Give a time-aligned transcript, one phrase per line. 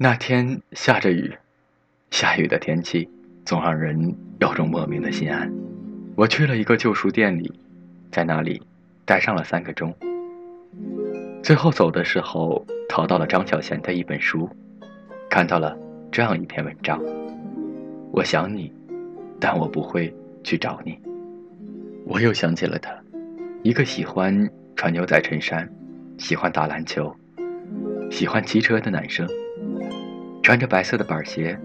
[0.00, 1.34] 那天下着雨，
[2.12, 3.10] 下雨的天气
[3.44, 5.52] 总让人有种莫名的心安。
[6.14, 7.52] 我去了一个旧书店里，
[8.12, 8.62] 在那里
[9.04, 9.92] 待上了三个钟。
[11.42, 14.48] 最后走的时候，淘到了张小娴的一本书，
[15.28, 15.76] 看到了
[16.12, 17.02] 这样一篇文章：
[18.12, 18.72] 我想你，
[19.40, 20.96] 但我不会去找你。
[22.06, 22.96] 我又想起了他，
[23.64, 25.68] 一个喜欢穿牛仔衬衫、
[26.18, 27.12] 喜欢打篮球、
[28.12, 29.28] 喜欢骑车的男生，
[30.42, 31.58] 穿着白色的板鞋，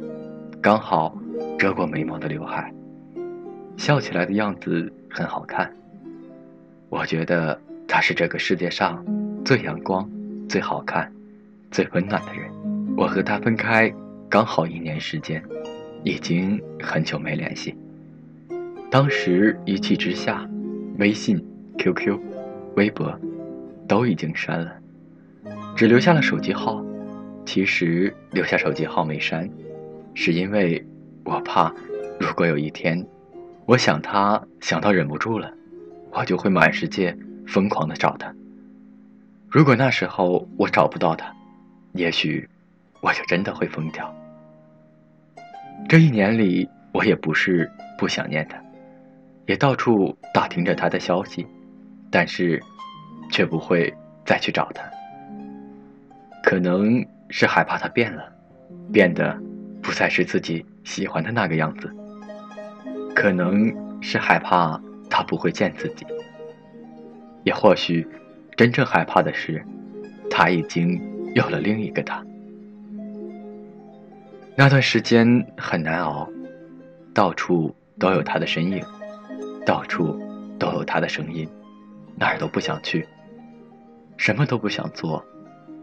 [0.62, 1.18] 刚好
[1.58, 2.74] 遮过眉毛的刘海。
[3.78, 5.72] 笑起来的样子很好看。
[6.90, 9.04] 我觉得他是这个世界上
[9.44, 10.08] 最阳光、
[10.48, 11.12] 最好看、
[11.72, 12.52] 最温暖的人。
[12.96, 13.92] 我和他分开
[14.30, 15.42] 刚好一年时间，
[16.04, 17.76] 已经很久没联系。
[18.92, 20.48] 当时一气之下，
[21.00, 21.44] 微信、
[21.80, 22.20] QQ、
[22.76, 23.20] 微博
[23.88, 24.72] 都已经删了，
[25.76, 26.84] 只留下了手机号。
[27.46, 29.50] 其实留下手机号没删，
[30.14, 30.84] 是因为
[31.24, 31.74] 我怕，
[32.20, 33.06] 如果有一天。
[33.66, 35.50] 我想他，想到忍不住了，
[36.12, 38.30] 我就会满世界疯狂的找他。
[39.50, 41.34] 如果那时候我找不到他，
[41.94, 42.46] 也许
[43.00, 44.14] 我就真的会疯掉。
[45.88, 48.62] 这一年里，我也不是不想念他，
[49.46, 51.48] 也到处打听着他的消息，
[52.12, 52.62] 但是
[53.32, 53.94] 却不会
[54.26, 54.84] 再去找他。
[56.44, 57.02] 可能
[57.36, 58.32] 是害怕他变了，
[58.92, 59.36] 变得
[59.82, 61.92] 不再是自己喜欢的那个样子。
[63.16, 66.06] 可能是害怕他不会见自己，
[67.44, 68.08] 也或许
[68.56, 69.66] 真正害怕的是，
[70.30, 71.02] 他已经
[71.34, 72.24] 有了另一个他。
[74.56, 76.30] 那段时间很难熬，
[77.16, 78.86] 到处都有他的身影，
[79.66, 80.16] 到处
[80.60, 81.50] 都有他的声音，
[82.16, 83.08] 哪儿都不想去，
[84.18, 85.26] 什么都不想做，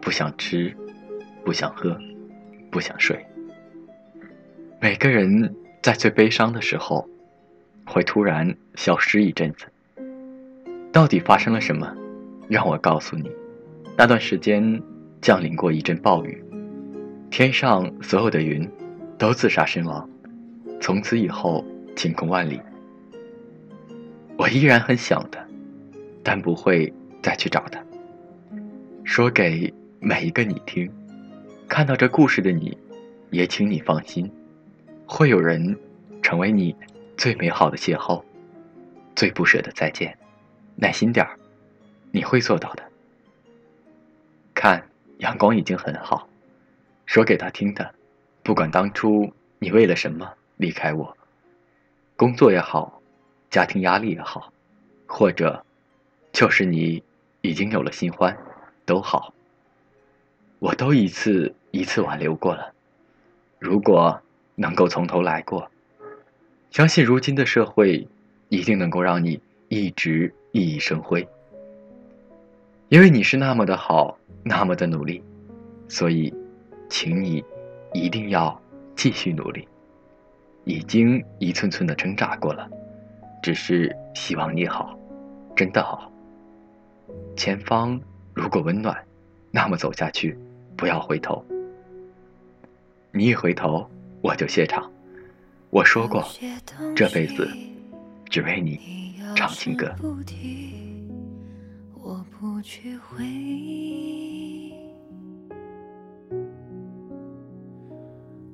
[0.01, 0.73] 不想吃，
[1.51, 1.99] 不想喝，
[2.71, 3.27] 不想睡。
[4.81, 7.05] 每个人在最悲伤的时候。
[7.85, 9.67] 会突然消失一阵子，
[10.93, 11.93] 到底发生了什么？
[12.49, 13.29] 让我告诉你，
[13.97, 14.81] 那段时间
[15.21, 16.41] 降临过一阵暴雨，
[17.31, 18.71] 天上所有的云
[19.19, 20.09] 都自杀身亡，
[20.81, 21.65] 从此以后
[21.97, 22.61] 晴空万里。
[24.37, 25.45] 我依然很想他，
[26.23, 27.83] 但不会再去找他。
[29.03, 30.89] 说给每一个你听，
[31.71, 32.77] 看到这故事的你，
[33.31, 34.29] 也请你放心，
[35.07, 35.79] 会有人
[36.21, 36.75] 成为你。
[37.17, 38.25] 最美好的邂逅，
[39.15, 40.19] 最不舍的再见，
[40.75, 41.39] 耐心点儿，
[42.11, 42.83] 你会做到的。
[44.53, 44.85] 看，
[45.19, 46.29] 阳光已经很好，
[47.07, 47.95] 说给他听的。
[48.43, 51.17] 不管当初你为了什么离开我，
[52.17, 53.01] 工作也好，
[53.49, 54.53] 家庭压力也好，
[55.07, 55.65] 或者
[56.33, 57.01] 就是你
[57.43, 58.37] 已经有了新欢，
[58.87, 59.33] 都好，
[60.61, 62.73] 我都一次一次挽留过了。
[63.59, 64.21] 如果
[64.55, 65.69] 能够从头来过。
[66.71, 68.07] 相信如今的社会，
[68.49, 71.27] 一定能够让你一直熠熠生辉。
[72.89, 75.21] 因为你是那么的好，那么的努力，
[75.89, 76.33] 所以，
[76.89, 77.43] 请你
[77.93, 78.61] 一定要
[78.95, 79.67] 继续努力。
[80.65, 82.71] 已经一寸寸的挣扎过了，
[83.43, 84.97] 只是希望你好，
[85.57, 86.13] 真的好。
[87.35, 88.01] 前方
[88.33, 88.97] 如果温暖，
[89.51, 90.39] 那么走下去，
[90.81, 91.45] 不要回头。
[93.13, 93.87] 你一回头，
[94.23, 94.91] 我就谢场。
[95.69, 96.25] 我说过，
[96.97, 97.47] 这辈子
[98.31, 99.95] 只为你唱情歌。
[102.03, 104.73] 我不去回忆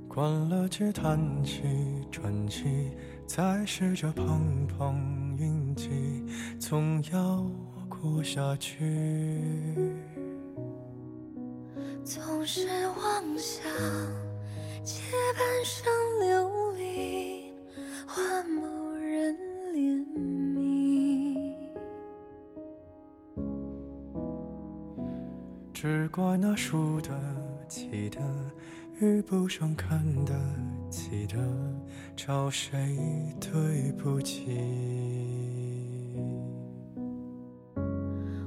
[0.09, 1.63] 关了机，叹气，
[2.11, 2.91] 喘气，
[3.25, 6.25] 再试着碰碰运气，
[6.59, 7.49] 总要
[7.89, 8.75] 过下去。
[12.07, 13.69] 总是妄想
[14.85, 15.03] 借
[15.37, 17.53] 半生流离。
[18.07, 18.63] 换某
[18.95, 19.37] 人
[19.75, 20.07] 怜
[20.55, 21.43] 悯，
[25.75, 27.11] 只怪那输得
[27.69, 28.21] 起的，
[29.01, 30.33] 遇不上看得
[30.89, 31.37] 起的，
[32.15, 32.97] 找谁
[33.41, 34.47] 对不起？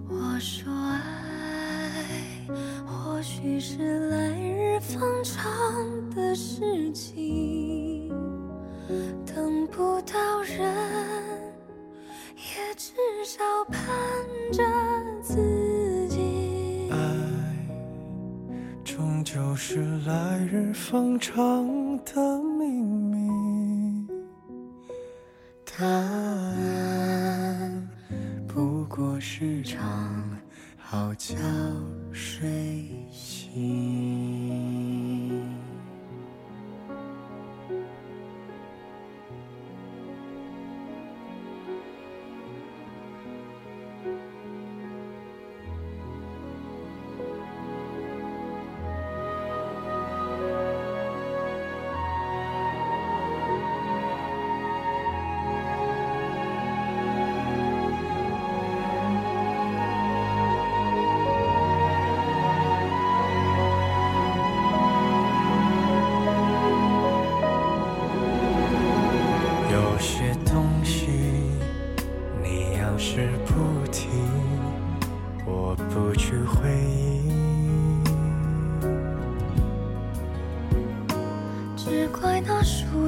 [0.07, 0.71] 我说，
[3.41, 5.39] 许是来日方长
[6.13, 8.09] 的事情。
[9.25, 10.59] 等不到人，
[12.35, 12.91] 也至
[13.23, 13.41] 少
[13.71, 13.81] 盼
[14.51, 14.61] 着
[15.21, 15.37] 自
[16.09, 16.89] 己。
[16.91, 16.97] 爱，
[18.83, 21.65] 终究是来日方长
[22.03, 24.05] 的秘密。
[25.63, 26.59] 答案
[28.45, 30.37] 不过是场
[30.91, 31.35] 好觉
[32.11, 32.49] 睡
[33.11, 35.08] 醒。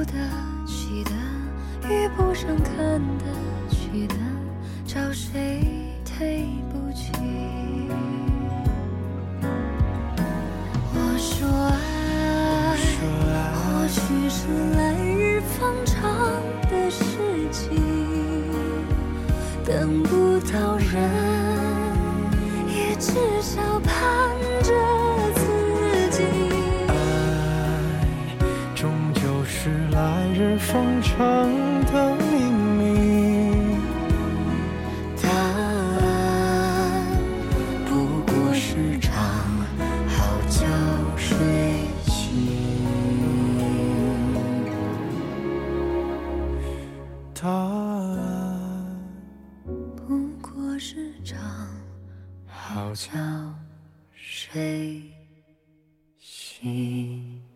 [0.04, 0.12] 得
[0.66, 1.10] 起的
[1.88, 3.24] 遇不上看得
[3.70, 4.14] 起的，
[4.84, 5.62] 找谁
[6.18, 7.12] 对不起？
[10.94, 12.76] 我说爱，
[13.54, 14.38] 或许是
[14.76, 16.00] 来日方长
[16.70, 17.02] 的事
[17.50, 17.70] 情，
[19.64, 20.92] 等不到人，
[22.68, 23.90] 也至少盼
[24.62, 24.72] 着
[30.62, 31.16] 方长
[31.86, 32.22] 的秘
[32.78, 33.76] 密。
[35.20, 37.18] 答案
[37.84, 37.90] 不
[38.32, 39.12] 过是场
[40.06, 40.64] 好觉
[41.16, 41.36] 睡
[42.04, 42.12] 醒。
[47.34, 48.96] 答案
[49.96, 51.38] 不过是场
[52.46, 53.10] 好觉觉
[54.14, 55.02] 睡
[56.18, 57.51] 醒。